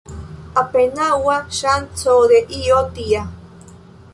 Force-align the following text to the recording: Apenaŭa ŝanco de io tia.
Apenaŭa 0.61 1.35
ŝanco 1.57 2.15
de 2.33 2.41
io 2.63 2.81
tia. 2.97 3.23